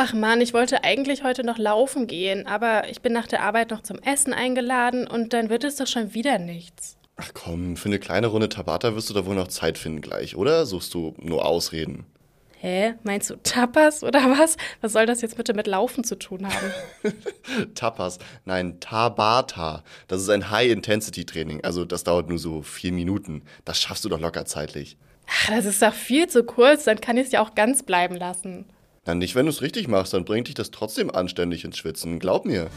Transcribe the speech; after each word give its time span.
Ach 0.00 0.12
man, 0.12 0.40
ich 0.40 0.54
wollte 0.54 0.84
eigentlich 0.84 1.24
heute 1.24 1.42
noch 1.42 1.58
laufen 1.58 2.06
gehen, 2.06 2.46
aber 2.46 2.88
ich 2.88 3.02
bin 3.02 3.12
nach 3.12 3.26
der 3.26 3.42
Arbeit 3.42 3.72
noch 3.72 3.82
zum 3.82 3.98
Essen 3.98 4.32
eingeladen 4.32 5.08
und 5.08 5.32
dann 5.32 5.50
wird 5.50 5.64
es 5.64 5.74
doch 5.74 5.88
schon 5.88 6.14
wieder 6.14 6.38
nichts. 6.38 6.96
Ach 7.16 7.32
komm, 7.34 7.76
für 7.76 7.88
eine 7.88 7.98
kleine 7.98 8.28
Runde 8.28 8.48
Tabata 8.48 8.94
wirst 8.94 9.10
du 9.10 9.14
da 9.14 9.26
wohl 9.26 9.34
noch 9.34 9.48
Zeit 9.48 9.76
finden 9.76 10.00
gleich, 10.00 10.36
oder? 10.36 10.66
Suchst 10.66 10.94
du 10.94 11.16
nur 11.18 11.44
Ausreden? 11.44 12.06
Hä? 12.60 12.94
Meinst 13.02 13.30
du 13.30 13.42
Tapas 13.42 14.04
oder 14.04 14.20
was? 14.38 14.56
Was 14.82 14.92
soll 14.92 15.04
das 15.04 15.20
jetzt 15.20 15.36
bitte 15.36 15.52
mit 15.52 15.66
Laufen 15.66 16.04
zu 16.04 16.16
tun 16.16 16.46
haben? 16.46 16.72
Tapas, 17.74 18.20
nein, 18.44 18.78
Tabata. 18.78 19.82
Das 20.06 20.22
ist 20.22 20.28
ein 20.28 20.48
High-Intensity-Training, 20.48 21.64
also 21.64 21.84
das 21.84 22.04
dauert 22.04 22.28
nur 22.28 22.38
so 22.38 22.62
vier 22.62 22.92
Minuten. 22.92 23.42
Das 23.64 23.80
schaffst 23.80 24.04
du 24.04 24.08
doch 24.08 24.20
locker 24.20 24.44
zeitlich. 24.44 24.96
Ach, 25.26 25.48
das 25.48 25.64
ist 25.64 25.82
doch 25.82 25.92
viel 25.92 26.28
zu 26.28 26.44
kurz, 26.44 26.84
dann 26.84 27.00
kann 27.00 27.16
ich 27.16 27.26
es 27.26 27.32
ja 27.32 27.42
auch 27.42 27.56
ganz 27.56 27.82
bleiben 27.82 28.14
lassen. 28.14 28.64
Na, 29.08 29.14
nicht, 29.14 29.34
wenn 29.34 29.46
du 29.46 29.50
es 29.50 29.62
richtig 29.62 29.88
machst, 29.88 30.12
dann 30.12 30.26
bringt 30.26 30.48
dich 30.48 30.54
das 30.54 30.70
trotzdem 30.70 31.10
anständig 31.10 31.64
ins 31.64 31.78
Schwitzen, 31.78 32.18
glaub 32.18 32.44
mir. 32.44 32.68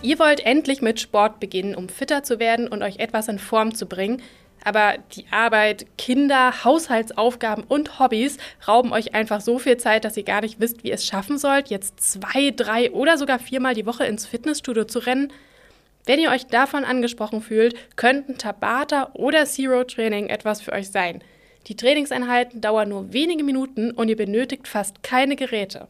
Ihr 0.00 0.18
wollt 0.18 0.40
endlich 0.40 0.80
mit 0.80 0.98
Sport 0.98 1.40
beginnen, 1.40 1.74
um 1.74 1.90
fitter 1.90 2.22
zu 2.22 2.38
werden 2.38 2.66
und 2.66 2.82
euch 2.82 3.00
etwas 3.00 3.28
in 3.28 3.38
Form 3.38 3.74
zu 3.74 3.84
bringen. 3.84 4.22
Aber 4.64 4.94
die 5.14 5.26
Arbeit, 5.30 5.84
Kinder, 5.98 6.64
Haushaltsaufgaben 6.64 7.64
und 7.64 7.98
Hobbys 7.98 8.38
rauben 8.66 8.94
euch 8.94 9.14
einfach 9.14 9.42
so 9.42 9.58
viel 9.58 9.76
Zeit, 9.76 10.06
dass 10.06 10.16
ihr 10.16 10.22
gar 10.22 10.40
nicht 10.40 10.58
wisst, 10.58 10.84
wie 10.84 10.88
ihr 10.88 10.94
es 10.94 11.04
schaffen 11.04 11.36
sollt, 11.36 11.68
jetzt 11.68 12.00
zwei, 12.00 12.50
drei 12.50 12.90
oder 12.92 13.18
sogar 13.18 13.40
viermal 13.40 13.74
die 13.74 13.84
Woche 13.84 14.06
ins 14.06 14.24
Fitnessstudio 14.24 14.84
zu 14.84 15.00
rennen. 15.00 15.30
Wenn 16.06 16.18
ihr 16.18 16.30
euch 16.30 16.46
davon 16.46 16.84
angesprochen 16.84 17.42
fühlt, 17.42 17.74
könnten 17.96 18.38
Tabata 18.38 19.10
oder 19.12 19.44
Zero 19.44 19.84
Training 19.84 20.28
etwas 20.28 20.62
für 20.62 20.72
euch 20.72 20.90
sein. 20.90 21.22
Die 21.66 21.76
Trainingseinheiten 21.76 22.60
dauern 22.60 22.88
nur 22.88 23.12
wenige 23.12 23.44
Minuten 23.44 23.90
und 23.90 24.08
ihr 24.08 24.16
benötigt 24.16 24.66
fast 24.66 25.02
keine 25.02 25.36
Geräte. 25.36 25.88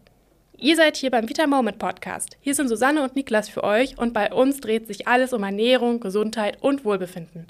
Ihr 0.58 0.76
seid 0.76 0.96
hier 0.96 1.10
beim 1.10 1.28
Vita 1.28 1.46
Moment 1.46 1.78
Podcast. 1.78 2.36
Hier 2.40 2.54
sind 2.54 2.68
Susanne 2.68 3.02
und 3.02 3.16
Niklas 3.16 3.48
für 3.48 3.64
euch 3.64 3.96
und 3.96 4.12
bei 4.12 4.32
uns 4.32 4.60
dreht 4.60 4.86
sich 4.86 5.08
alles 5.08 5.32
um 5.32 5.42
Ernährung, 5.42 6.00
Gesundheit 6.00 6.58
und 6.60 6.84
Wohlbefinden. 6.84 7.46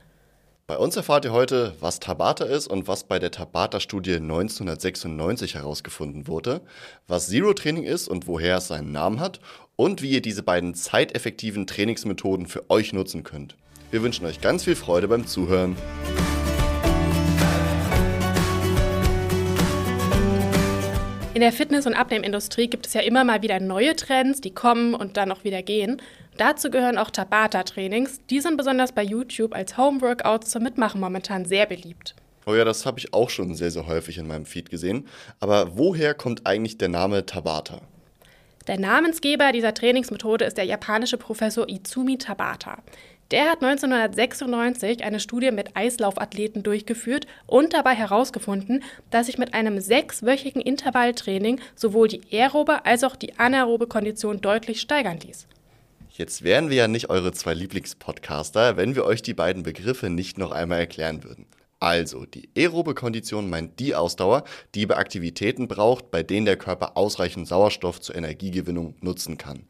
Bei 0.68 0.78
uns 0.78 0.94
erfahrt 0.94 1.24
ihr 1.24 1.32
heute, 1.32 1.74
was 1.80 1.98
Tabata 1.98 2.44
ist 2.44 2.68
und 2.68 2.86
was 2.86 3.02
bei 3.02 3.18
der 3.18 3.32
Tabata-Studie 3.32 4.14
1996 4.14 5.56
herausgefunden 5.56 6.28
wurde, 6.28 6.60
was 7.08 7.26
Zero 7.26 7.54
Training 7.54 7.82
ist 7.82 8.06
und 8.06 8.28
woher 8.28 8.58
es 8.58 8.68
seinen 8.68 8.92
Namen 8.92 9.18
hat 9.18 9.40
und 9.74 10.02
wie 10.02 10.10
ihr 10.10 10.22
diese 10.22 10.44
beiden 10.44 10.76
zeiteffektiven 10.76 11.66
Trainingsmethoden 11.66 12.46
für 12.46 12.70
euch 12.70 12.92
nutzen 12.92 13.24
könnt. 13.24 13.56
Wir 13.90 14.04
wünschen 14.04 14.26
euch 14.26 14.40
ganz 14.40 14.62
viel 14.62 14.76
Freude 14.76 15.08
beim 15.08 15.26
Zuhören. 15.26 15.74
In 21.40 21.44
der 21.44 21.52
Fitness- 21.52 21.86
und 21.86 21.94
Abnehmindustrie 21.94 22.68
gibt 22.68 22.86
es 22.86 22.92
ja 22.92 23.00
immer 23.00 23.24
mal 23.24 23.40
wieder 23.40 23.60
neue 23.60 23.96
Trends, 23.96 24.42
die 24.42 24.50
kommen 24.50 24.92
und 24.92 25.16
dann 25.16 25.32
auch 25.32 25.42
wieder 25.42 25.62
gehen. 25.62 26.02
Dazu 26.36 26.68
gehören 26.70 26.98
auch 26.98 27.08
Tabata-Trainings. 27.08 28.20
Die 28.28 28.40
sind 28.42 28.58
besonders 28.58 28.92
bei 28.92 29.02
YouTube 29.02 29.54
als 29.54 29.78
Homeworkouts 29.78 30.50
zum 30.50 30.62
Mitmachen 30.62 31.00
momentan 31.00 31.46
sehr 31.46 31.64
beliebt. 31.64 32.14
Oh 32.44 32.54
ja, 32.54 32.66
das 32.66 32.84
habe 32.84 32.98
ich 32.98 33.14
auch 33.14 33.30
schon 33.30 33.54
sehr, 33.54 33.70
sehr 33.70 33.86
häufig 33.86 34.18
in 34.18 34.26
meinem 34.26 34.44
Feed 34.44 34.68
gesehen. 34.68 35.08
Aber 35.38 35.78
woher 35.78 36.12
kommt 36.12 36.46
eigentlich 36.46 36.76
der 36.76 36.90
Name 36.90 37.24
Tabata? 37.24 37.80
Der 38.66 38.78
Namensgeber 38.78 39.50
dieser 39.52 39.72
Trainingsmethode 39.72 40.44
ist 40.44 40.58
der 40.58 40.64
japanische 40.64 41.16
Professor 41.16 41.66
Izumi 41.70 42.18
Tabata. 42.18 42.82
Der 43.30 43.48
hat 43.48 43.62
1996 43.62 45.04
eine 45.04 45.20
Studie 45.20 45.52
mit 45.52 45.76
Eislaufathleten 45.76 46.64
durchgeführt 46.64 47.28
und 47.46 47.72
dabei 47.74 47.94
herausgefunden, 47.94 48.82
dass 49.10 49.26
sich 49.26 49.38
mit 49.38 49.54
einem 49.54 49.80
sechswöchigen 49.80 50.60
Intervalltraining 50.60 51.60
sowohl 51.76 52.08
die 52.08 52.22
aerobe 52.32 52.84
als 52.84 53.04
auch 53.04 53.14
die 53.14 53.38
anaerobe 53.38 53.86
Kondition 53.86 54.40
deutlich 54.40 54.80
steigern 54.80 55.20
ließ. 55.20 55.46
Jetzt 56.10 56.42
wären 56.42 56.70
wir 56.70 56.76
ja 56.76 56.88
nicht 56.88 57.08
eure 57.08 57.30
zwei 57.30 57.54
Lieblingspodcaster, 57.54 58.76
wenn 58.76 58.96
wir 58.96 59.04
euch 59.04 59.22
die 59.22 59.32
beiden 59.32 59.62
Begriffe 59.62 60.10
nicht 60.10 60.36
noch 60.36 60.50
einmal 60.50 60.80
erklären 60.80 61.22
würden. 61.22 61.46
Also, 61.78 62.26
die 62.26 62.50
aerobe 62.58 62.94
Kondition 62.94 63.48
meint 63.48 63.78
die 63.78 63.94
Ausdauer, 63.94 64.44
die 64.74 64.84
bei 64.86 64.96
Aktivitäten 64.96 65.66
braucht, 65.66 66.10
bei 66.10 66.22
denen 66.22 66.46
der 66.46 66.56
Körper 66.56 66.96
ausreichend 66.96 67.48
Sauerstoff 67.48 68.00
zur 68.00 68.16
Energiegewinnung 68.16 68.96
nutzen 69.00 69.38
kann. 69.38 69.66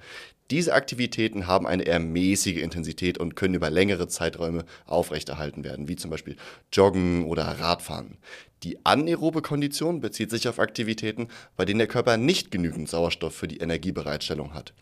Diese 0.51 0.75
Aktivitäten 0.75 1.47
haben 1.47 1.65
eine 1.65 1.85
eher 1.85 2.01
mäßige 2.01 2.57
Intensität 2.57 3.19
und 3.19 3.37
können 3.37 3.55
über 3.55 3.71
längere 3.71 4.09
Zeiträume 4.09 4.65
aufrechterhalten 4.85 5.63
werden, 5.63 5.87
wie 5.87 5.95
zum 5.95 6.11
Beispiel 6.11 6.37
Joggen 6.73 7.25
oder 7.25 7.45
Radfahren. 7.45 8.19
Die 8.65 8.85
anaerobe 8.85 9.43
Kondition 9.43 10.01
bezieht 10.01 10.31
sich 10.31 10.49
auf 10.49 10.59
Aktivitäten, 10.59 11.29
bei 11.57 11.65
denen 11.65 11.79
der 11.79 11.87
Körper 11.87 12.17
nicht 12.17 12.51
genügend 12.51 12.89
Sauerstoff 12.89 13.35
für 13.35 13.47
die 13.47 13.59
Energiebereitstellung 13.59 14.53
hat. 14.53 14.75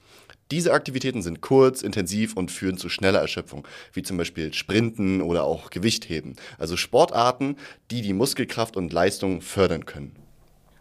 Diese 0.50 0.72
Aktivitäten 0.72 1.20
sind 1.20 1.42
kurz, 1.42 1.82
intensiv 1.82 2.34
und 2.34 2.50
führen 2.50 2.78
zu 2.78 2.88
schneller 2.88 3.20
Erschöpfung, 3.20 3.68
wie 3.92 4.02
zum 4.02 4.16
Beispiel 4.16 4.54
Sprinten 4.54 5.20
oder 5.20 5.44
auch 5.44 5.68
Gewichtheben. 5.68 6.36
Also 6.56 6.78
Sportarten, 6.78 7.56
die 7.90 8.00
die 8.00 8.14
Muskelkraft 8.14 8.78
und 8.78 8.90
Leistung 8.90 9.42
fördern 9.42 9.84
können. 9.84 10.27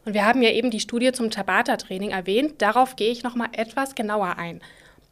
Und 0.08 0.14
wir 0.14 0.26
haben 0.26 0.42
ja 0.42 0.52
eben 0.52 0.72
die 0.72 0.80
Studie 0.80 1.12
zum 1.12 1.32
Tabata-Training 1.32 2.12
erwähnt. 2.12 2.62
Darauf 2.62 2.96
gehe 2.96 3.12
ich 3.12 3.24
noch 3.24 3.36
mal 3.36 3.50
etwas 3.52 3.94
genauer 3.94 4.38
ein. 4.38 4.62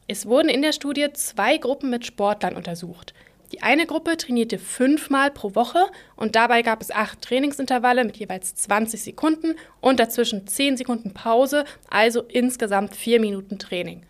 Es 0.08 0.24
wurden 0.24 0.48
in 0.48 0.62
der 0.62 0.72
Studie 0.72 1.08
zwei 1.12 1.58
Gruppen 1.58 1.90
mit 1.90 2.06
Sportlern 2.06 2.56
untersucht. 2.56 3.12
Die 3.52 3.62
eine 3.62 3.84
Gruppe 3.84 4.16
trainierte 4.16 4.58
fünfmal 4.58 5.30
pro 5.30 5.54
Woche 5.54 5.84
und 6.16 6.34
dabei 6.34 6.62
gab 6.62 6.80
es 6.80 6.90
acht 6.90 7.20
Trainingsintervalle 7.20 8.06
mit 8.06 8.16
jeweils 8.16 8.54
20 8.54 9.02
Sekunden 9.02 9.56
und 9.82 10.00
dazwischen 10.00 10.46
10 10.46 10.78
Sekunden 10.78 11.12
Pause, 11.12 11.66
also 11.90 12.22
insgesamt 12.22 12.96
vier 12.96 13.20
Minuten 13.20 13.58
Training. 13.58 14.00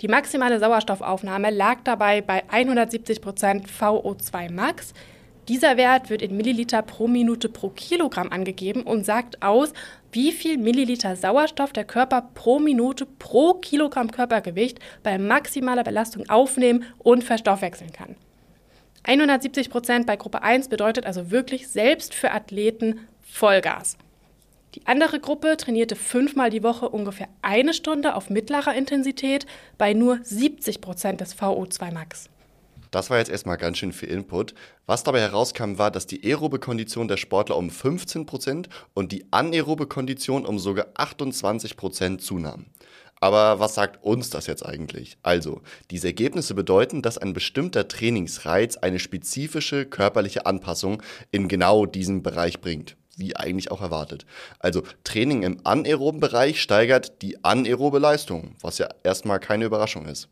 Die 0.00 0.08
maximale 0.08 0.58
Sauerstoffaufnahme 0.58 1.50
lag 1.50 1.80
dabei 1.84 2.22
bei 2.22 2.42
170% 2.44 3.66
VO2 3.78 4.50
Max. 4.50 4.94
Dieser 5.48 5.76
Wert 5.76 6.08
wird 6.08 6.22
in 6.22 6.36
Milliliter 6.36 6.82
pro 6.82 7.08
Minute 7.08 7.48
pro 7.48 7.68
Kilogramm 7.68 8.30
angegeben 8.30 8.84
und 8.84 9.04
sagt 9.04 9.42
aus, 9.42 9.72
wie 10.12 10.32
viel 10.32 10.58
Milliliter 10.58 11.16
Sauerstoff 11.16 11.72
der 11.72 11.84
Körper 11.84 12.30
pro 12.34 12.58
Minute 12.58 13.06
pro 13.06 13.54
Kilogramm 13.54 14.10
Körpergewicht 14.10 14.78
bei 15.02 15.18
maximaler 15.18 15.84
Belastung 15.84 16.28
aufnehmen 16.28 16.84
und 16.98 17.24
verstoffwechseln 17.24 17.92
kann. 17.92 18.16
170% 19.04 20.06
bei 20.06 20.16
Gruppe 20.16 20.42
1 20.42 20.68
bedeutet 20.68 21.06
also 21.06 21.30
wirklich 21.30 21.66
selbst 21.68 22.14
für 22.14 22.30
Athleten 22.30 23.00
Vollgas. 23.22 23.96
Die 24.74 24.86
andere 24.86 25.20
Gruppe 25.20 25.56
trainierte 25.56 25.96
fünfmal 25.96 26.50
die 26.50 26.62
Woche 26.62 26.88
ungefähr 26.88 27.28
eine 27.42 27.74
Stunde 27.74 28.14
auf 28.14 28.30
mittlerer 28.30 28.74
Intensität 28.74 29.46
bei 29.76 29.92
nur 29.92 30.16
70% 30.16 31.16
des 31.16 31.36
VO2 31.36 31.92
Max. 31.92 32.30
Das 32.92 33.08
war 33.08 33.18
jetzt 33.18 33.30
erstmal 33.30 33.56
ganz 33.56 33.78
schön 33.78 33.92
viel 33.92 34.10
Input. 34.10 34.54
Was 34.84 35.02
dabei 35.02 35.20
herauskam, 35.20 35.78
war, 35.78 35.90
dass 35.90 36.06
die 36.06 36.22
aerobe 36.24 36.58
Kondition 36.58 37.08
der 37.08 37.16
Sportler 37.16 37.56
um 37.56 37.70
15% 37.70 38.66
und 38.92 39.12
die 39.12 39.24
anaerobe 39.32 39.86
Kondition 39.86 40.44
um 40.44 40.58
sogar 40.58 40.88
28% 40.98 42.18
zunahm. 42.18 42.66
Aber 43.18 43.60
was 43.60 43.76
sagt 43.76 44.04
uns 44.04 44.28
das 44.28 44.46
jetzt 44.46 44.66
eigentlich? 44.66 45.16
Also, 45.22 45.62
diese 45.90 46.08
Ergebnisse 46.08 46.54
bedeuten, 46.54 47.00
dass 47.00 47.16
ein 47.16 47.32
bestimmter 47.32 47.88
Trainingsreiz 47.88 48.76
eine 48.76 48.98
spezifische 48.98 49.86
körperliche 49.86 50.44
Anpassung 50.44 51.02
in 51.30 51.48
genau 51.48 51.86
diesem 51.86 52.22
Bereich 52.22 52.60
bringt 52.60 52.96
wie 53.18 53.36
eigentlich 53.36 53.70
auch 53.70 53.82
erwartet. 53.82 54.24
Also 54.58 54.82
Training 55.04 55.42
im 55.42 55.58
anaeroben 55.64 56.18
Bereich 56.18 56.62
steigert 56.62 57.20
die 57.20 57.44
anaerobe 57.44 57.98
Leistung, 57.98 58.56
was 58.62 58.78
ja 58.78 58.88
erstmal 59.02 59.38
keine 59.38 59.66
Überraschung 59.66 60.06
ist 60.06 60.30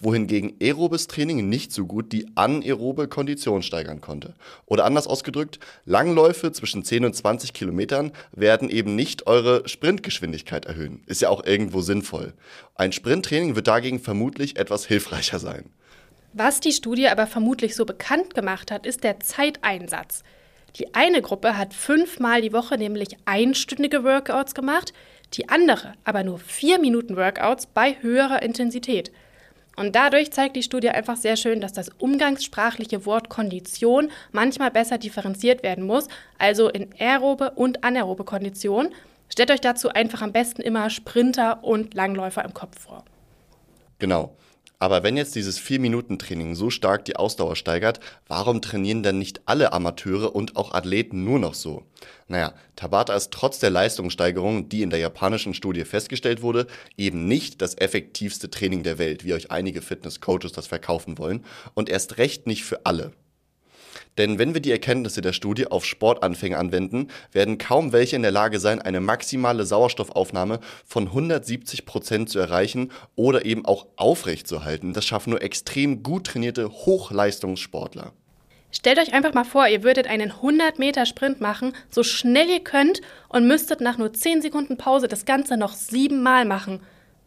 wohingegen 0.00 0.54
aerobes 0.62 1.06
Training 1.06 1.48
nicht 1.48 1.72
so 1.72 1.86
gut 1.86 2.12
die 2.12 2.26
anaerobe 2.34 3.08
Kondition 3.08 3.62
steigern 3.62 4.00
konnte. 4.00 4.34
Oder 4.66 4.84
anders 4.84 5.06
ausgedrückt, 5.06 5.58
Langläufe 5.84 6.52
zwischen 6.52 6.84
10 6.84 7.04
und 7.04 7.14
20 7.14 7.52
Kilometern 7.52 8.12
werden 8.32 8.70
eben 8.70 8.94
nicht 8.94 9.26
eure 9.26 9.68
Sprintgeschwindigkeit 9.68 10.66
erhöhen. 10.66 11.02
Ist 11.06 11.22
ja 11.22 11.28
auch 11.28 11.44
irgendwo 11.44 11.80
sinnvoll. 11.80 12.34
Ein 12.74 12.92
Sprinttraining 12.92 13.56
wird 13.56 13.66
dagegen 13.66 14.00
vermutlich 14.00 14.56
etwas 14.56 14.86
hilfreicher 14.86 15.38
sein. 15.38 15.70
Was 16.32 16.60
die 16.60 16.72
Studie 16.72 17.08
aber 17.08 17.26
vermutlich 17.26 17.74
so 17.74 17.84
bekannt 17.84 18.34
gemacht 18.34 18.70
hat, 18.70 18.86
ist 18.86 19.02
der 19.02 19.20
Zeiteinsatz. 19.20 20.22
Die 20.76 20.94
eine 20.94 21.22
Gruppe 21.22 21.56
hat 21.56 21.74
fünfmal 21.74 22.42
die 22.42 22.52
Woche 22.52 22.76
nämlich 22.76 23.16
einstündige 23.24 24.04
Workouts 24.04 24.54
gemacht, 24.54 24.92
die 25.34 25.48
andere 25.48 25.94
aber 26.04 26.24
nur 26.24 26.38
vier 26.38 26.78
Minuten 26.78 27.16
Workouts 27.16 27.66
bei 27.66 27.96
höherer 28.00 28.42
Intensität. 28.42 29.10
Und 29.78 29.94
dadurch 29.94 30.32
zeigt 30.32 30.56
die 30.56 30.64
Studie 30.64 30.88
einfach 30.88 31.16
sehr 31.16 31.36
schön, 31.36 31.60
dass 31.60 31.72
das 31.72 31.88
umgangssprachliche 31.98 33.06
Wort 33.06 33.28
Kondition 33.28 34.10
manchmal 34.32 34.72
besser 34.72 34.98
differenziert 34.98 35.62
werden 35.62 35.84
muss, 35.84 36.08
also 36.36 36.68
in 36.68 36.88
aerobe 36.98 37.52
und 37.52 37.84
anaerobe 37.84 38.24
Kondition. 38.24 38.92
Stellt 39.28 39.52
euch 39.52 39.60
dazu 39.60 39.90
einfach 39.90 40.20
am 40.20 40.32
besten 40.32 40.62
immer 40.62 40.90
Sprinter 40.90 41.62
und 41.62 41.94
Langläufer 41.94 42.44
im 42.44 42.54
Kopf 42.54 42.80
vor. 42.80 43.04
Genau. 44.00 44.34
Aber 44.80 45.02
wenn 45.02 45.16
jetzt 45.16 45.34
dieses 45.34 45.60
4-Minuten-Training 45.60 46.54
so 46.54 46.70
stark 46.70 47.04
die 47.04 47.16
Ausdauer 47.16 47.56
steigert, 47.56 47.98
warum 48.28 48.62
trainieren 48.62 49.02
denn 49.02 49.18
nicht 49.18 49.40
alle 49.46 49.72
Amateure 49.72 50.36
und 50.36 50.56
auch 50.56 50.72
Athleten 50.72 51.24
nur 51.24 51.40
noch 51.40 51.54
so? 51.54 51.84
Naja, 52.28 52.54
Tabata 52.76 53.14
ist 53.14 53.32
trotz 53.32 53.58
der 53.58 53.70
Leistungssteigerung, 53.70 54.68
die 54.68 54.82
in 54.82 54.90
der 54.90 55.00
japanischen 55.00 55.52
Studie 55.52 55.84
festgestellt 55.84 56.42
wurde, 56.42 56.68
eben 56.96 57.26
nicht 57.26 57.60
das 57.60 57.76
effektivste 57.76 58.50
Training 58.50 58.84
der 58.84 58.98
Welt, 58.98 59.24
wie 59.24 59.34
euch 59.34 59.50
einige 59.50 59.82
Fitness-Coaches 59.82 60.52
das 60.52 60.68
verkaufen 60.68 61.18
wollen, 61.18 61.44
und 61.74 61.88
erst 61.88 62.18
recht 62.18 62.46
nicht 62.46 62.64
für 62.64 62.86
alle. 62.86 63.12
Denn 64.18 64.38
wenn 64.38 64.52
wir 64.52 64.60
die 64.60 64.72
Erkenntnisse 64.72 65.20
der 65.20 65.32
Studie 65.32 65.68
auf 65.68 65.84
Sportanfänger 65.84 66.58
anwenden, 66.58 67.08
werden 67.32 67.56
kaum 67.56 67.92
welche 67.92 68.16
in 68.16 68.22
der 68.22 68.32
Lage 68.32 68.58
sein, 68.58 68.82
eine 68.82 69.00
maximale 69.00 69.64
Sauerstoffaufnahme 69.64 70.58
von 70.84 71.06
170 71.06 71.86
Prozent 71.86 72.28
zu 72.28 72.40
erreichen 72.40 72.90
oder 73.14 73.44
eben 73.44 73.64
auch 73.64 73.86
aufrechtzuerhalten. 73.96 74.92
Das 74.92 75.04
schaffen 75.04 75.30
nur 75.30 75.42
extrem 75.42 76.02
gut 76.02 76.26
trainierte 76.26 76.68
Hochleistungssportler. 76.68 78.12
Stellt 78.70 78.98
euch 78.98 79.14
einfach 79.14 79.32
mal 79.32 79.44
vor, 79.44 79.66
ihr 79.66 79.82
würdet 79.82 80.08
einen 80.08 80.30
100 80.30 80.78
Meter 80.78 81.06
Sprint 81.06 81.40
machen, 81.40 81.72
so 81.88 82.02
schnell 82.02 82.50
ihr 82.50 82.60
könnt 82.60 83.00
und 83.28 83.46
müsstet 83.46 83.80
nach 83.80 83.96
nur 83.96 84.12
10 84.12 84.42
Sekunden 84.42 84.76
Pause 84.76 85.08
das 85.08 85.24
Ganze 85.24 85.56
noch 85.56 85.72
siebenmal 85.72 86.44
machen. 86.44 86.80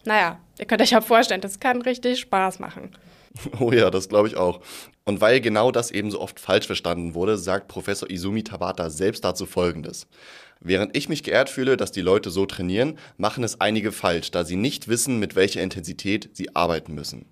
Naja, 0.05 0.39
ihr 0.59 0.65
könnt 0.65 0.81
euch 0.81 0.91
ja 0.91 1.01
vorstellen, 1.01 1.41
das 1.41 1.59
kann 1.59 1.81
richtig 1.81 2.19
Spaß 2.19 2.59
machen. 2.59 2.91
Oh 3.59 3.71
ja, 3.71 3.89
das 3.89 4.09
glaube 4.09 4.27
ich 4.27 4.35
auch. 4.35 4.59
Und 5.05 5.19
weil 5.19 5.41
genau 5.41 5.71
das 5.71 5.91
eben 5.91 6.11
so 6.11 6.21
oft 6.21 6.39
falsch 6.39 6.67
verstanden 6.67 7.15
wurde, 7.15 7.37
sagt 7.37 7.67
Professor 7.67 8.09
Izumi 8.09 8.43
Tabata 8.43 8.89
selbst 8.89 9.23
dazu 9.23 9.45
Folgendes. 9.45 10.07
Während 10.59 10.95
ich 10.95 11.09
mich 11.09 11.23
geehrt 11.23 11.49
fühle, 11.49 11.75
dass 11.75 11.91
die 11.91 12.01
Leute 12.01 12.29
so 12.29 12.45
trainieren, 12.45 12.99
machen 13.17 13.43
es 13.43 13.59
einige 13.59 13.91
falsch, 13.91 14.29
da 14.29 14.43
sie 14.43 14.55
nicht 14.55 14.87
wissen, 14.87 15.17
mit 15.17 15.35
welcher 15.35 15.61
Intensität 15.61 16.29
sie 16.33 16.55
arbeiten 16.55 16.93
müssen. 16.93 17.25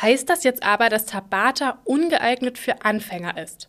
Heißt 0.00 0.30
das 0.30 0.44
jetzt 0.44 0.62
aber, 0.62 0.88
dass 0.88 1.04
Tabata 1.04 1.78
ungeeignet 1.84 2.56
für 2.56 2.82
Anfänger 2.84 3.36
ist? 3.36 3.68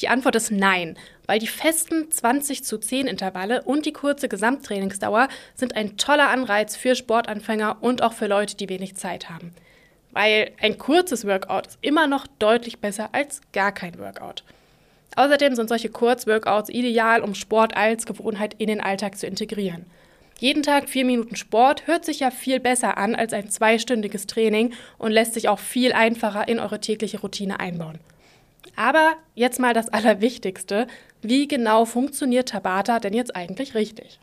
Die 0.00 0.08
Antwort 0.08 0.36
ist 0.36 0.50
nein, 0.50 0.96
weil 1.26 1.38
die 1.38 1.46
festen 1.46 2.10
20 2.10 2.64
zu 2.64 2.78
10 2.78 3.06
Intervalle 3.06 3.62
und 3.62 3.84
die 3.84 3.92
kurze 3.92 4.28
Gesamttrainingsdauer 4.28 5.28
sind 5.54 5.76
ein 5.76 5.98
toller 5.98 6.30
Anreiz 6.30 6.76
für 6.76 6.96
Sportanfänger 6.96 7.82
und 7.82 8.02
auch 8.02 8.14
für 8.14 8.26
Leute, 8.26 8.56
die 8.56 8.70
wenig 8.70 8.96
Zeit 8.96 9.28
haben 9.28 9.54
weil 10.14 10.52
ein 10.60 10.78
kurzes 10.78 11.26
Workout 11.26 11.66
ist 11.66 11.78
immer 11.82 12.06
noch 12.06 12.26
deutlich 12.38 12.78
besser 12.78 13.10
als 13.12 13.40
gar 13.52 13.72
kein 13.72 13.98
Workout. 13.98 14.44
Außerdem 15.16 15.54
sind 15.54 15.68
solche 15.68 15.90
Kurzworkouts 15.90 16.70
ideal, 16.70 17.20
um 17.20 17.34
Sport 17.34 17.76
als 17.76 18.06
Gewohnheit 18.06 18.54
in 18.58 18.68
den 18.68 18.80
Alltag 18.80 19.16
zu 19.18 19.26
integrieren. 19.26 19.86
Jeden 20.38 20.62
Tag 20.62 20.88
vier 20.88 21.04
Minuten 21.04 21.36
Sport 21.36 21.86
hört 21.86 22.04
sich 22.04 22.20
ja 22.20 22.30
viel 22.30 22.58
besser 22.58 22.98
an 22.98 23.14
als 23.14 23.32
ein 23.32 23.50
zweistündiges 23.50 24.26
Training 24.26 24.72
und 24.98 25.12
lässt 25.12 25.34
sich 25.34 25.48
auch 25.48 25.60
viel 25.60 25.92
einfacher 25.92 26.48
in 26.48 26.58
eure 26.58 26.80
tägliche 26.80 27.20
Routine 27.20 27.60
einbauen. 27.60 28.00
Aber 28.76 29.12
jetzt 29.34 29.60
mal 29.60 29.74
das 29.74 29.88
Allerwichtigste. 29.88 30.88
Wie 31.22 31.46
genau 31.46 31.84
funktioniert 31.84 32.48
Tabata 32.48 32.98
denn 32.98 33.14
jetzt 33.14 33.36
eigentlich 33.36 33.74
richtig? 33.74 34.18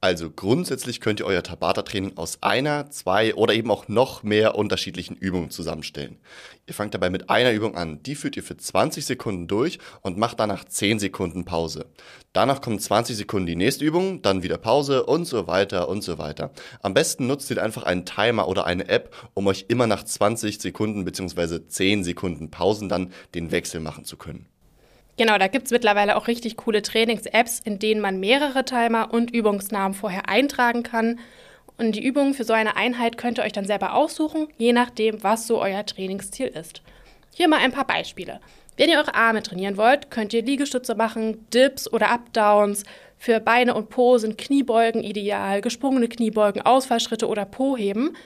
Also 0.00 0.30
grundsätzlich 0.30 1.00
könnt 1.00 1.18
ihr 1.18 1.26
euer 1.26 1.42
Tabata-Training 1.42 2.16
aus 2.16 2.38
einer, 2.40 2.88
zwei 2.88 3.34
oder 3.34 3.52
eben 3.54 3.68
auch 3.72 3.88
noch 3.88 4.22
mehr 4.22 4.54
unterschiedlichen 4.54 5.16
Übungen 5.16 5.50
zusammenstellen. 5.50 6.18
Ihr 6.68 6.74
fangt 6.74 6.94
dabei 6.94 7.10
mit 7.10 7.30
einer 7.30 7.50
Übung 7.50 7.76
an, 7.76 8.00
die 8.04 8.14
führt 8.14 8.36
ihr 8.36 8.44
für 8.44 8.56
20 8.56 9.04
Sekunden 9.04 9.48
durch 9.48 9.80
und 10.02 10.16
macht 10.16 10.38
danach 10.38 10.64
10 10.64 11.00
Sekunden 11.00 11.44
Pause. 11.44 11.86
Danach 12.32 12.60
kommen 12.60 12.78
20 12.78 13.16
Sekunden 13.16 13.46
die 13.48 13.56
nächste 13.56 13.84
Übung, 13.84 14.22
dann 14.22 14.44
wieder 14.44 14.58
Pause 14.58 15.04
und 15.04 15.24
so 15.24 15.48
weiter 15.48 15.88
und 15.88 16.02
so 16.04 16.16
weiter. 16.16 16.52
Am 16.80 16.94
besten 16.94 17.26
nutzt 17.26 17.50
ihr 17.50 17.60
einfach 17.60 17.82
einen 17.82 18.06
Timer 18.06 18.46
oder 18.46 18.66
eine 18.66 18.88
App, 18.88 19.16
um 19.34 19.48
euch 19.48 19.64
immer 19.66 19.88
nach 19.88 20.04
20 20.04 20.60
Sekunden 20.60 21.04
bzw. 21.04 21.66
10 21.66 22.04
Sekunden 22.04 22.52
Pausen 22.52 22.88
dann 22.88 23.12
den 23.34 23.50
Wechsel 23.50 23.80
machen 23.80 24.04
zu 24.04 24.16
können. 24.16 24.46
Genau, 25.18 25.36
da 25.36 25.48
gibt 25.48 25.66
es 25.66 25.72
mittlerweile 25.72 26.16
auch 26.16 26.28
richtig 26.28 26.56
coole 26.56 26.80
Trainings-Apps, 26.80 27.58
in 27.64 27.80
denen 27.80 28.00
man 28.00 28.20
mehrere 28.20 28.64
Timer 28.64 29.12
und 29.12 29.32
Übungsnamen 29.32 29.92
vorher 29.92 30.28
eintragen 30.28 30.84
kann. 30.84 31.18
Und 31.76 31.96
die 31.96 32.04
Übungen 32.04 32.34
für 32.34 32.44
so 32.44 32.52
eine 32.52 32.76
Einheit 32.76 33.18
könnt 33.18 33.38
ihr 33.38 33.44
euch 33.44 33.52
dann 33.52 33.66
selber 33.66 33.94
aussuchen, 33.94 34.46
je 34.58 34.72
nachdem, 34.72 35.24
was 35.24 35.48
so 35.48 35.60
euer 35.60 35.84
Trainingsziel 35.84 36.46
ist. 36.46 36.82
Hier 37.34 37.48
mal 37.48 37.58
ein 37.58 37.72
paar 37.72 37.86
Beispiele. 37.86 38.40
Wenn 38.76 38.90
ihr 38.90 38.98
eure 38.98 39.16
Arme 39.16 39.42
trainieren 39.42 39.76
wollt, 39.76 40.08
könnt 40.12 40.32
ihr 40.32 40.42
Liegestütze 40.42 40.94
machen, 40.94 41.44
Dips 41.50 41.92
oder 41.92 42.12
Updowns. 42.12 42.84
Für 43.16 43.40
Beine 43.40 43.74
und 43.74 43.90
Po 43.90 44.18
sind 44.18 44.38
Kniebeugen 44.38 45.02
ideal, 45.02 45.60
gesprungene 45.62 46.06
Kniebeugen, 46.06 46.62
Ausfallschritte 46.62 47.26
oder 47.26 47.44
Po-Heben. 47.44 48.16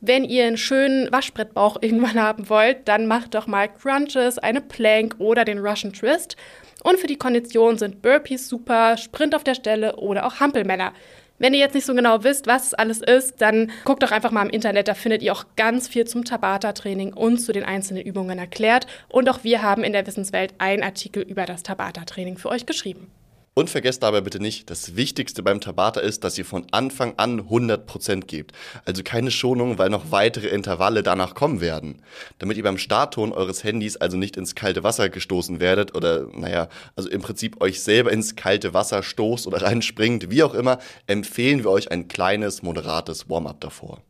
Wenn 0.00 0.24
ihr 0.24 0.44
einen 0.44 0.56
schönen 0.56 1.10
Waschbrettbauch 1.10 1.78
irgendwann 1.80 2.20
haben 2.20 2.48
wollt, 2.48 2.86
dann 2.88 3.06
macht 3.06 3.34
doch 3.34 3.46
mal 3.46 3.68
Crunches, 3.68 4.38
eine 4.38 4.60
Plank 4.60 5.16
oder 5.18 5.44
den 5.44 5.58
Russian 5.58 5.92
Twist. 5.92 6.36
Und 6.82 6.98
für 6.98 7.06
die 7.06 7.16
Kondition 7.16 7.78
sind 7.78 8.02
Burpees 8.02 8.48
super, 8.48 8.96
Sprint 8.96 9.34
auf 9.34 9.44
der 9.44 9.54
Stelle 9.54 9.96
oder 9.96 10.26
auch 10.26 10.40
Hampelmänner. 10.40 10.92
Wenn 11.38 11.52
ihr 11.52 11.60
jetzt 11.60 11.74
nicht 11.74 11.84
so 11.84 11.94
genau 11.94 12.24
wisst, 12.24 12.46
was 12.46 12.68
es 12.68 12.74
alles 12.74 13.02
ist, 13.02 13.42
dann 13.42 13.70
guckt 13.84 14.02
doch 14.02 14.10
einfach 14.10 14.30
mal 14.30 14.44
im 14.44 14.50
Internet, 14.50 14.88
da 14.88 14.94
findet 14.94 15.22
ihr 15.22 15.32
auch 15.32 15.44
ganz 15.56 15.86
viel 15.86 16.06
zum 16.06 16.24
Tabata-Training 16.24 17.12
und 17.12 17.38
zu 17.38 17.52
den 17.52 17.64
einzelnen 17.64 18.02
Übungen 18.04 18.38
erklärt. 18.38 18.86
Und 19.08 19.28
auch 19.28 19.44
wir 19.44 19.62
haben 19.62 19.84
in 19.84 19.92
der 19.92 20.06
Wissenswelt 20.06 20.54
einen 20.58 20.82
Artikel 20.82 21.22
über 21.22 21.44
das 21.44 21.62
Tabata-Training 21.62 22.38
für 22.38 22.48
euch 22.48 22.64
geschrieben. 22.64 23.10
Und 23.58 23.70
vergesst 23.70 24.02
dabei 24.02 24.20
bitte 24.20 24.38
nicht, 24.38 24.68
das 24.68 24.96
Wichtigste 24.96 25.42
beim 25.42 25.62
Tabata 25.62 26.00
ist, 26.00 26.24
dass 26.24 26.36
ihr 26.36 26.44
von 26.44 26.66
Anfang 26.72 27.14
an 27.16 27.40
100% 27.40 28.26
gebt. 28.26 28.52
Also 28.84 29.02
keine 29.02 29.30
Schonung, 29.30 29.78
weil 29.78 29.88
noch 29.88 30.10
weitere 30.10 30.48
Intervalle 30.48 31.02
danach 31.02 31.34
kommen 31.34 31.62
werden. 31.62 32.02
Damit 32.38 32.58
ihr 32.58 32.62
beim 32.64 32.76
Startton 32.76 33.32
eures 33.32 33.64
Handys 33.64 33.96
also 33.96 34.18
nicht 34.18 34.36
ins 34.36 34.56
kalte 34.56 34.84
Wasser 34.84 35.08
gestoßen 35.08 35.58
werdet 35.58 35.94
oder, 35.94 36.26
naja, 36.34 36.68
also 36.96 37.08
im 37.08 37.22
Prinzip 37.22 37.62
euch 37.62 37.80
selber 37.80 38.12
ins 38.12 38.36
kalte 38.36 38.74
Wasser 38.74 39.02
stoßt 39.02 39.46
oder 39.46 39.62
reinspringt, 39.62 40.30
wie 40.30 40.42
auch 40.42 40.52
immer, 40.52 40.78
empfehlen 41.06 41.64
wir 41.64 41.70
euch 41.70 41.90
ein 41.90 42.08
kleines, 42.08 42.62
moderates 42.62 43.30
Warm-up 43.30 43.62
davor. 43.62 44.02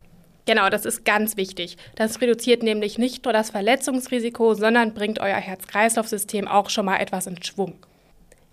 Genau, 0.47 0.71
das 0.71 0.85
ist 0.85 1.05
ganz 1.05 1.37
wichtig. 1.37 1.77
Das 1.95 2.21
reduziert 2.21 2.65
nämlich 2.65 2.99
nicht 2.99 3.25
nur 3.25 3.33
das 3.33 3.51
Verletzungsrisiko, 3.51 4.55
sondern 4.55 4.93
bringt 4.93 5.21
euer 5.21 5.37
Herz-Kreislauf-System 5.37 6.49
auch 6.49 6.69
schon 6.69 6.87
mal 6.87 6.97
etwas 6.97 7.29
in 7.29 7.41
Schwung. 7.45 7.79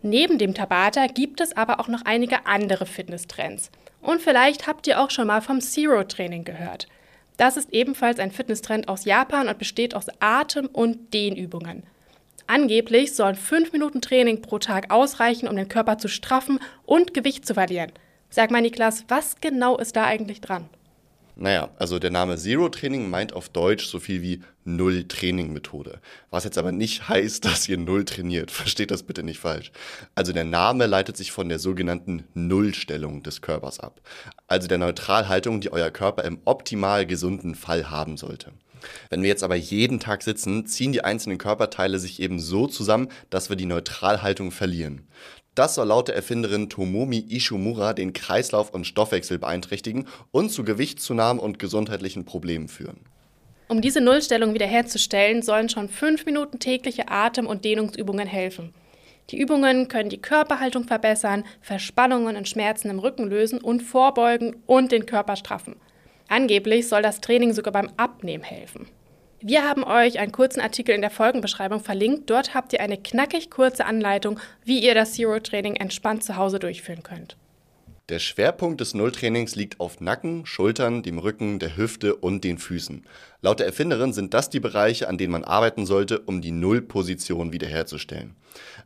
Neben 0.05 0.37
dem 0.37 0.53
Tabata 0.53 1.07
gibt 1.07 1.39
es 1.39 1.55
aber 1.55 1.79
auch 1.79 1.87
noch 1.87 2.03
einige 2.03 2.45
andere 2.45 2.85
Fitnesstrends. 2.85 3.71
Und 4.01 4.21
vielleicht 4.21 4.67
habt 4.67 4.85
ihr 4.85 4.99
auch 4.99 5.09
schon 5.09 5.27
mal 5.27 5.41
vom 5.41 5.61
Zero-Training 5.61 6.43
gehört. 6.43 6.87
Das 7.37 7.55
ist 7.55 7.73
ebenfalls 7.73 8.19
ein 8.19 8.31
Fitnesstrend 8.31 8.89
aus 8.89 9.05
Japan 9.05 9.47
und 9.47 9.57
besteht 9.57 9.95
aus 9.95 10.07
Atem- 10.19 10.67
und 10.67 11.13
Dehnübungen. 11.13 11.83
Angeblich 12.47 13.15
sollen 13.15 13.35
fünf 13.35 13.71
Minuten 13.71 14.01
Training 14.01 14.41
pro 14.41 14.59
Tag 14.59 14.91
ausreichen, 14.91 15.47
um 15.47 15.55
den 15.55 15.69
Körper 15.69 15.97
zu 15.97 16.09
straffen 16.09 16.59
und 16.85 17.13
Gewicht 17.13 17.47
zu 17.47 17.53
verlieren. 17.53 17.93
Sag 18.29 18.51
mal, 18.51 18.61
Niklas, 18.61 19.05
was 19.07 19.39
genau 19.39 19.77
ist 19.77 19.95
da 19.95 20.03
eigentlich 20.03 20.41
dran? 20.41 20.67
Naja, 21.35 21.69
also 21.79 21.97
der 21.97 22.11
Name 22.11 22.37
Zero 22.37 22.69
Training 22.69 23.09
meint 23.09 23.33
auf 23.33 23.49
Deutsch 23.49 23.87
so 23.87 23.99
viel 23.99 24.21
wie 24.21 24.41
Null 24.65 25.07
Training 25.07 25.51
Methode. 25.51 25.99
Was 26.29 26.43
jetzt 26.43 26.57
aber 26.57 26.71
nicht 26.71 27.09
heißt, 27.09 27.43
dass 27.45 27.67
ihr 27.67 27.77
Null 27.77 28.05
trainiert. 28.05 28.51
Versteht 28.51 28.91
das 28.91 29.03
bitte 29.03 29.23
nicht 29.23 29.39
falsch. 29.39 29.71
Also 30.15 30.31
der 30.31 30.43
Name 30.43 30.85
leitet 30.85 31.17
sich 31.17 31.31
von 31.31 31.49
der 31.49 31.59
sogenannten 31.59 32.25
Nullstellung 32.33 33.23
des 33.23 33.41
Körpers 33.41 33.79
ab. 33.79 34.01
Also 34.47 34.67
der 34.67 34.77
Neutralhaltung, 34.77 35.59
die 35.59 35.71
euer 35.71 35.89
Körper 35.89 36.23
im 36.23 36.39
optimal 36.45 37.05
gesunden 37.05 37.55
Fall 37.55 37.89
haben 37.89 38.17
sollte. 38.17 38.51
Wenn 39.09 39.21
wir 39.21 39.29
jetzt 39.29 39.43
aber 39.43 39.55
jeden 39.55 39.99
Tag 39.99 40.23
sitzen, 40.23 40.65
ziehen 40.65 40.91
die 40.91 41.03
einzelnen 41.03 41.37
Körperteile 41.37 41.99
sich 41.99 42.19
eben 42.21 42.39
so 42.39 42.67
zusammen, 42.67 43.07
dass 43.29 43.49
wir 43.49 43.55
die 43.55 43.65
Neutralhaltung 43.65 44.51
verlieren. 44.51 45.07
Das 45.55 45.75
soll 45.75 45.87
laut 45.87 46.07
der 46.07 46.15
Erfinderin 46.15 46.69
Tomomi 46.69 47.25
Ishimura 47.29 47.93
den 47.93 48.13
Kreislauf 48.13 48.71
und 48.71 48.87
Stoffwechsel 48.87 49.37
beeinträchtigen 49.37 50.07
und 50.31 50.49
zu 50.49 50.63
Gewichtszunahmen 50.63 51.41
und 51.41 51.59
gesundheitlichen 51.59 52.25
Problemen 52.25 52.67
führen. 52.67 52.99
Um 53.67 53.81
diese 53.81 54.01
Nullstellung 54.01 54.53
wiederherzustellen, 54.53 55.41
sollen 55.41 55.69
schon 55.69 55.89
fünf 55.89 56.25
Minuten 56.25 56.59
tägliche 56.59 57.09
Atem- 57.09 57.47
und 57.47 57.65
Dehnungsübungen 57.65 58.27
helfen. 58.27 58.73
Die 59.29 59.37
Übungen 59.39 59.87
können 59.87 60.09
die 60.09 60.21
Körperhaltung 60.21 60.83
verbessern, 60.83 61.45
Verspannungen 61.61 62.35
und 62.35 62.49
Schmerzen 62.49 62.89
im 62.89 62.99
Rücken 62.99 63.29
lösen 63.29 63.59
und 63.59 63.81
vorbeugen 63.81 64.57
und 64.65 64.91
den 64.91 65.05
Körper 65.05 65.35
straffen. 65.35 65.75
Angeblich 66.27 66.87
soll 66.87 67.01
das 67.01 67.21
Training 67.21 67.53
sogar 67.53 67.71
beim 67.71 67.89
Abnehmen 67.95 68.43
helfen. 68.43 68.87
Wir 69.45 69.67
haben 69.67 69.83
euch 69.83 70.19
einen 70.19 70.31
kurzen 70.31 70.61
Artikel 70.61 70.95
in 70.95 71.01
der 71.01 71.09
Folgenbeschreibung 71.09 71.81
verlinkt. 71.81 72.29
Dort 72.29 72.53
habt 72.53 72.71
ihr 72.71 72.79
eine 72.79 72.97
knackig 72.97 73.49
kurze 73.49 73.83
Anleitung, 73.83 74.39
wie 74.63 74.79
ihr 74.79 74.95
das 74.95 75.15
Zero 75.15 75.37
Training 75.41 75.75
entspannt 75.75 76.23
zu 76.23 76.37
Hause 76.37 76.59
durchführen 76.59 77.03
könnt. 77.03 77.35
Der 78.07 78.19
Schwerpunkt 78.19 78.79
des 78.79 78.93
Nulltrainings 78.93 79.57
liegt 79.57 79.81
auf 79.81 79.99
Nacken, 79.99 80.45
Schultern, 80.45 81.03
dem 81.03 81.19
Rücken, 81.19 81.59
der 81.59 81.75
Hüfte 81.75 82.15
und 82.15 82.45
den 82.45 82.57
Füßen. 82.57 83.05
Laut 83.41 83.59
der 83.59 83.65
Erfinderin 83.65 84.13
sind 84.13 84.33
das 84.33 84.49
die 84.49 84.61
Bereiche, 84.61 85.09
an 85.09 85.17
denen 85.17 85.33
man 85.33 85.43
arbeiten 85.43 85.85
sollte, 85.85 86.19
um 86.21 86.41
die 86.41 86.51
Nullposition 86.51 87.51
wiederherzustellen. 87.51 88.35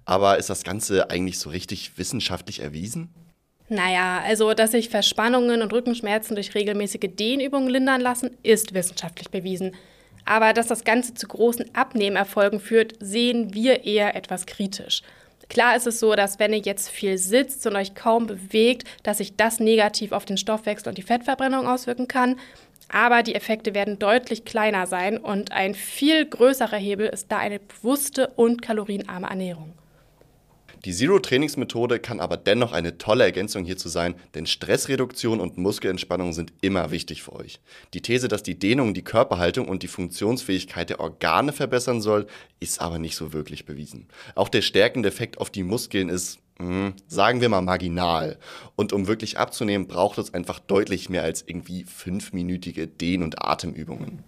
Aber 0.06 0.40
ist 0.40 0.50
das 0.50 0.64
Ganze 0.64 1.12
eigentlich 1.12 1.38
so 1.38 1.52
richtig 1.52 2.00
wissenschaftlich 2.00 2.64
erwiesen? 2.64 3.14
Naja, 3.70 4.24
also 4.26 4.56
dass 4.56 4.72
sich 4.72 4.90
Verspannungen 4.90 5.62
und 5.62 5.72
Rückenschmerzen 5.72 6.34
durch 6.34 6.56
regelmäßige 6.56 7.12
Dehnübungen 7.12 7.70
lindern 7.70 8.02
lassen, 8.02 8.32
ist 8.42 8.74
wissenschaftlich 8.74 9.30
bewiesen. 9.30 9.76
Aber 10.28 10.52
dass 10.52 10.68
das 10.68 10.84
Ganze 10.84 11.14
zu 11.14 11.26
großen 11.26 11.74
Abnehmerfolgen 11.74 12.60
führt, 12.60 12.96
sehen 13.00 13.54
wir 13.54 13.86
eher 13.86 14.14
etwas 14.14 14.46
kritisch. 14.46 15.02
Klar 15.50 15.78
ist 15.78 15.88
es 15.88 16.02
so, 16.02 16.16
dass 16.16 16.38
wenn 16.38 16.52
ihr 16.52 16.60
jetzt 16.60 16.90
viel 16.90 17.18
sitzt 17.18 17.66
und 17.66 17.78
euch 17.78 17.96
kaum 17.96 18.28
bewegt, 18.28 18.84
dass 19.04 19.20
sich 19.20 19.38
das 19.38 19.62
negativ 19.62 20.12
auf 20.12 20.26
den 20.26 20.38
Stoffwechsel 20.38 20.90
und 20.90 20.98
die 20.98 21.04
Fettverbrennung 21.04 21.66
auswirken 21.66 22.10
kann. 22.10 22.36
Aber 22.90 23.24
die 23.24 23.36
Effekte 23.36 23.74
werden 23.74 24.00
deutlich 24.00 24.44
kleiner 24.44 24.86
sein 24.86 25.18
und 25.18 25.54
ein 25.54 25.74
viel 25.74 26.26
größerer 26.26 26.76
Hebel 26.76 27.08
ist 27.08 27.32
da 27.32 27.38
eine 27.38 27.60
bewusste 27.60 28.28
und 28.36 28.62
kalorienarme 28.62 29.28
Ernährung. 29.28 29.74
Die 30.88 30.94
Zero-Trainingsmethode 30.94 32.00
kann 32.00 32.22
aber 32.22 32.38
dennoch 32.38 32.72
eine 32.72 32.98
tolle 32.98 33.26
Ergänzung 33.26 33.66
hierzu 33.66 33.90
sein, 33.90 34.16
denn 34.36 34.46
Stressreduktion 34.46 35.42
und 35.42 35.58
Muskelentspannung 35.58 36.32
sind 36.32 36.54
immer 36.62 36.92
wichtig 36.92 37.24
für 37.24 37.34
euch. 37.34 37.60
Die 37.94 38.02
These, 38.02 38.30
dass 38.30 38.42
die 38.42 38.58
Dehnung 38.58 38.94
die 38.94 39.04
Körperhaltung 39.04 39.68
und 39.68 39.84
die 39.84 39.90
Funktionsfähigkeit 39.90 40.90
der 40.90 41.02
Organe 41.02 41.52
verbessern 41.52 42.00
soll, 42.00 42.26
ist 42.62 42.80
aber 42.80 43.00
nicht 43.00 43.18
so 43.18 43.34
wirklich 43.34 43.66
bewiesen. 43.66 44.08
Auch 44.34 44.48
der 44.48 44.62
stärkende 44.62 45.10
Effekt 45.10 45.40
auf 45.40 45.50
die 45.50 45.64
Muskeln 45.64 46.08
ist 46.08 46.40
hm, 46.58 46.94
sagen 47.06 47.42
wir 47.42 47.50
mal 47.50 47.60
marginal. 47.60 48.38
Und 48.78 48.94
um 48.94 49.08
wirklich 49.08 49.38
abzunehmen, 49.38 49.88
braucht 49.88 50.18
es 50.20 50.34
einfach 50.34 50.60
deutlich 50.60 51.10
mehr 51.10 51.24
als 51.24 51.44
irgendwie 51.46 51.84
fünfminütige 51.84 52.88
Dehn- 52.88 53.24
und 53.24 53.44
Atemübungen. 53.44 54.24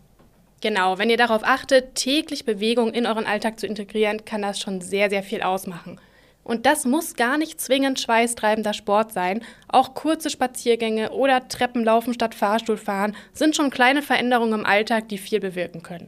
Genau, 0.60 0.98
wenn 0.98 1.10
ihr 1.10 1.16
darauf 1.16 1.46
achtet, 1.46 1.96
täglich 1.96 2.44
Bewegung 2.44 2.94
in 2.94 3.06
euren 3.06 3.25
Alltag 3.25 3.62
zu 3.62 3.66
integrieren, 3.66 4.25
kann 4.25 4.42
das 4.42 4.60
schon 4.60 4.82
sehr, 4.82 5.10
sehr 5.10 5.24
viel 5.24 5.42
ausmachen. 5.42 6.01
Und 6.50 6.65
das 6.65 6.84
muss 6.84 7.13
gar 7.13 7.38
nicht 7.38 7.62
zwingend 7.62 8.00
schweißtreibender 8.00 8.74
Sport 8.74 9.13
sein. 9.13 9.44
Auch 9.68 9.94
kurze 9.94 10.32
Spaziergänge 10.32 11.12
oder 11.12 11.48
Treppenlaufen 11.48 12.15
statt 12.15 12.34
Fahrstuhlfahren 12.34 13.15
sind 13.34 13.56
schon 13.56 13.70
kleine 13.70 14.01
Veränderungen 14.01 14.62
im 14.62 14.65
Alltag, 14.65 15.10
die 15.10 15.20
viel 15.20 15.39
bewirken 15.39 15.84
können. 15.84 16.08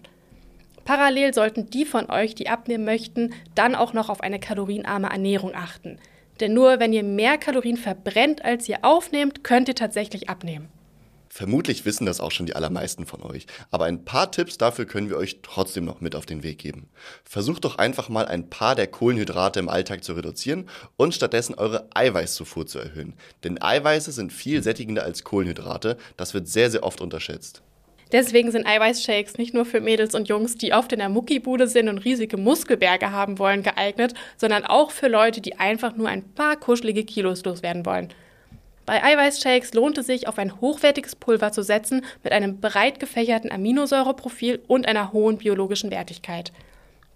Parallel 0.83 1.35
sollten 1.35 1.69
die 1.69 1.85
von 1.85 2.09
euch, 2.09 2.33
die 2.33 2.49
abnehmen 2.49 2.85
möchten, 2.85 3.35
dann 3.53 3.75
auch 3.75 3.93
noch 3.93 4.09
auf 4.09 4.21
eine 4.21 4.39
kalorienarme 4.39 5.11
Ernährung 5.11 5.53
achten. 5.53 5.99
Denn 6.39 6.55
nur 6.55 6.79
wenn 6.79 6.91
ihr 6.91 7.03
mehr 7.03 7.37
Kalorien 7.37 7.77
verbrennt, 7.77 8.43
als 8.43 8.67
ihr 8.67 8.79
aufnehmt, 8.81 9.43
könnt 9.43 9.67
ihr 9.67 9.75
tatsächlich 9.75 10.27
abnehmen. 10.27 10.69
Vermutlich 11.33 11.85
wissen 11.85 12.05
das 12.05 12.19
auch 12.19 12.31
schon 12.31 12.45
die 12.45 12.57
allermeisten 12.57 13.05
von 13.05 13.23
euch, 13.23 13.47
aber 13.69 13.85
ein 13.85 14.03
paar 14.03 14.33
Tipps 14.33 14.57
dafür 14.57 14.83
können 14.83 15.09
wir 15.09 15.15
euch 15.15 15.39
trotzdem 15.41 15.85
noch 15.85 16.01
mit 16.01 16.13
auf 16.13 16.25
den 16.25 16.43
Weg 16.43 16.57
geben. 16.57 16.89
Versucht 17.23 17.63
doch 17.63 17.77
einfach 17.77 18.09
mal 18.09 18.25
ein 18.25 18.49
paar 18.49 18.75
der 18.75 18.87
Kohlenhydrate 18.87 19.61
im 19.61 19.69
Alltag 19.69 20.03
zu 20.03 20.11
reduzieren 20.11 20.67
und 20.97 21.15
stattdessen 21.15 21.55
eure 21.55 21.87
Eiweißzufuhr 21.93 22.67
zu 22.67 22.79
erhöhen. 22.79 23.13
Denn 23.45 23.61
Eiweiße 23.61 24.11
sind 24.11 24.33
viel 24.33 24.61
sättigender 24.61 25.03
als 25.03 25.23
Kohlenhydrate, 25.23 25.95
das 26.17 26.33
wird 26.33 26.49
sehr, 26.49 26.69
sehr 26.69 26.83
oft 26.83 26.99
unterschätzt. 26.99 27.61
Deswegen 28.11 28.51
sind 28.51 28.67
Eiweißshakes 28.67 29.37
nicht 29.37 29.53
nur 29.53 29.63
für 29.63 29.79
Mädels 29.79 30.15
und 30.15 30.27
Jungs, 30.27 30.57
die 30.57 30.73
oft 30.73 30.91
in 30.91 30.99
der 30.99 31.07
Muckibude 31.07 31.69
sind 31.69 31.87
und 31.87 31.99
riesige 31.99 32.35
Muskelberge 32.35 33.11
haben 33.11 33.39
wollen, 33.39 33.63
geeignet, 33.63 34.15
sondern 34.35 34.65
auch 34.65 34.91
für 34.91 35.07
Leute, 35.07 35.39
die 35.39 35.57
einfach 35.57 35.95
nur 35.95 36.09
ein 36.09 36.33
paar 36.33 36.57
kuschelige 36.57 37.05
Kilos 37.05 37.45
loswerden 37.45 37.85
wollen. 37.85 38.09
Bei 38.91 39.01
Eiweißshakes 39.01 39.73
lohnt 39.73 39.97
es 39.99 40.07
sich, 40.07 40.27
auf 40.27 40.37
ein 40.37 40.59
hochwertiges 40.59 41.15
Pulver 41.15 41.53
zu 41.53 41.63
setzen 41.63 42.03
mit 42.25 42.33
einem 42.33 42.59
breit 42.59 42.99
gefächerten 42.99 43.49
Aminosäureprofil 43.49 44.59
und 44.67 44.85
einer 44.85 45.13
hohen 45.13 45.37
biologischen 45.37 45.91
Wertigkeit. 45.91 46.51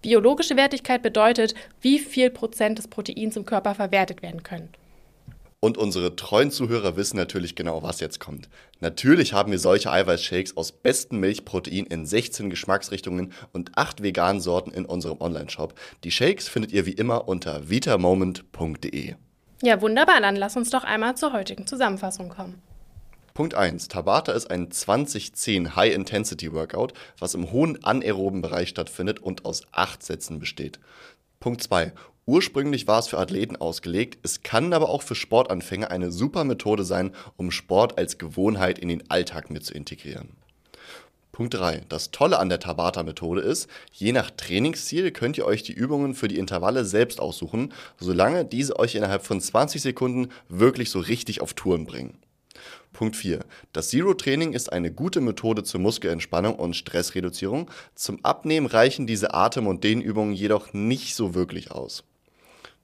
Biologische 0.01 0.55
Wertigkeit 0.55 1.03
bedeutet, 1.03 1.53
wie 1.81 1.99
viel 1.99 2.29
Prozent 2.29 2.77
des 2.77 2.87
Proteins 2.87 3.35
im 3.35 3.43
Körper 3.43 3.75
verwertet 3.75 4.21
werden 4.21 4.41
können. 4.41 4.69
Und 5.59 5.77
unsere 5.77 6.15
treuen 6.15 6.49
Zuhörer 6.49 6.95
wissen 6.95 7.17
natürlich 7.17 7.55
genau, 7.55 7.83
was 7.83 7.99
jetzt 7.99 8.21
kommt. 8.21 8.47
Natürlich 8.79 9.33
haben 9.33 9.51
wir 9.51 9.59
solche 9.59 9.91
Eiweißshakes 9.91 10.55
aus 10.55 10.71
besten 10.71 11.19
Milchprotein 11.19 11.87
in 11.87 12.05
16 12.05 12.49
Geschmacksrichtungen 12.49 13.33
und 13.51 13.77
8 13.77 14.01
veganen 14.01 14.39
Sorten 14.39 14.71
in 14.71 14.85
unserem 14.85 15.19
Onlineshop. 15.19 15.73
Die 16.05 16.11
Shakes 16.11 16.47
findet 16.47 16.71
ihr 16.71 16.85
wie 16.85 16.93
immer 16.93 17.27
unter 17.27 17.69
vitamoment.de. 17.69 19.15
Ja, 19.65 19.81
wunderbar. 19.81 20.21
Dann 20.21 20.35
lass 20.35 20.55
uns 20.55 20.69
doch 20.69 20.83
einmal 20.83 21.17
zur 21.17 21.33
heutigen 21.33 21.65
Zusammenfassung 21.65 22.29
kommen. 22.29 22.61
Punkt 23.33 23.55
1. 23.55 23.87
Tabata 23.87 24.31
ist 24.31 24.51
ein 24.51 24.69
2010 24.69 25.75
High-Intensity-Workout, 25.75 26.93
was 27.17 27.33
im 27.33 27.51
hohen 27.51 27.83
anaeroben 27.83 28.43
Bereich 28.43 28.69
stattfindet 28.69 29.19
und 29.19 29.43
aus 29.43 29.63
8 29.71 30.03
Sätzen 30.03 30.37
besteht. 30.37 30.79
Punkt 31.39 31.63
2. 31.63 31.93
Ursprünglich 32.27 32.87
war 32.87 32.99
es 32.99 33.07
für 33.07 33.17
Athleten 33.17 33.55
ausgelegt, 33.55 34.19
es 34.21 34.43
kann 34.43 34.71
aber 34.71 34.89
auch 34.89 35.01
für 35.01 35.15
Sportanfänger 35.15 35.89
eine 35.89 36.11
super 36.11 36.43
Methode 36.43 36.83
sein, 36.83 37.11
um 37.35 37.49
Sport 37.49 37.97
als 37.97 38.19
Gewohnheit 38.19 38.77
in 38.77 38.89
den 38.89 39.09
Alltag 39.09 39.49
mit 39.49 39.65
zu 39.65 39.73
integrieren. 39.73 40.37
Punkt 41.35 41.53
3. 41.53 41.83
Das 41.89 42.11
Tolle 42.11 42.39
an 42.39 42.47
der 42.47 42.61
Tabata-Methode 42.61 43.41
ist, 43.41 43.69
je 43.91 44.13
nach 44.13 44.31
Trainingsziel 44.31 45.11
könnt 45.11 45.37
ihr 45.37 45.45
euch 45.45 45.63
die 45.63 45.73
Übungen 45.73 46.15
für 46.15 46.29
die 46.29 46.37
Intervalle 46.37 46.85
selbst 46.85 47.19
aussuchen, 47.19 47.73
solange 47.99 48.45
diese 48.45 48.79
euch 48.79 48.95
innerhalb 48.95 49.25
von 49.25 49.41
20 49.41 49.81
Sekunden 49.81 50.29
wirklich 50.47 50.89
so 50.89 50.99
richtig 50.99 51.41
auf 51.41 51.53
Touren 51.53 51.85
bringen. 51.85 52.19
Punkt 52.93 53.17
4. 53.17 53.43
Das 53.73 53.89
Zero-Training 53.89 54.53
ist 54.53 54.71
eine 54.71 54.93
gute 54.93 55.19
Methode 55.19 55.63
zur 55.63 55.81
Muskelentspannung 55.81 56.55
und 56.55 56.73
Stressreduzierung. 56.73 57.69
Zum 57.95 58.23
Abnehmen 58.23 58.65
reichen 58.65 59.05
diese 59.05 59.33
Atem- 59.33 59.67
und 59.67 59.83
Dehnübungen 59.83 60.33
jedoch 60.33 60.71
nicht 60.71 61.15
so 61.15 61.35
wirklich 61.35 61.69
aus. 61.69 62.05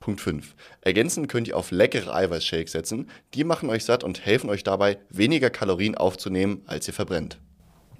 Punkt 0.01 0.20
5. 0.20 0.55
Ergänzend 0.81 1.29
könnt 1.29 1.48
ihr 1.48 1.55
auf 1.55 1.72
leckere 1.72 2.13
Eiweißshakes 2.13 2.74
setzen. 2.74 3.10
Die 3.34 3.46
machen 3.46 3.70
euch 3.70 3.86
satt 3.86 4.03
und 4.03 4.25
helfen 4.25 4.50
euch 4.50 4.63
dabei, 4.63 4.98
weniger 5.10 5.50
Kalorien 5.50 5.96
aufzunehmen, 5.96 6.63
als 6.65 6.86
ihr 6.89 6.93
verbrennt. 6.93 7.39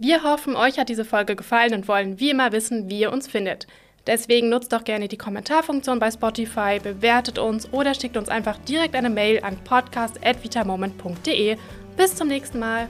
Wir 0.03 0.24
hoffen, 0.24 0.55
euch 0.55 0.79
hat 0.79 0.89
diese 0.89 1.05
Folge 1.05 1.36
gefallen 1.36 1.75
und 1.75 1.88
wollen 1.88 2.20
wie 2.20 2.31
immer 2.31 2.51
wissen, 2.51 2.89
wie 2.89 3.01
ihr 3.01 3.12
uns 3.12 3.27
findet. 3.27 3.67
Deswegen 4.08 4.50
nutzt 4.50 4.74
doch 4.74 4.84
gerne 4.84 5.08
die 5.08 5.17
Kommentarfunktion 5.17 6.00
bei 6.00 6.10
Spotify, 6.10 6.79
bewertet 6.81 7.38
uns 7.38 7.72
oder 7.72 7.93
schickt 7.93 8.17
uns 8.17 8.27
einfach 8.27 8.58
direkt 8.58 8.96
eine 8.96 9.12
Mail 9.12 9.43
an 9.43 9.58
podcast.vitamoment.de. 9.63 11.55
Bis 11.98 12.15
zum 12.15 12.29
nächsten 12.29 12.58
Mal. 12.58 12.89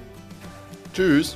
Tschüss. 0.94 1.36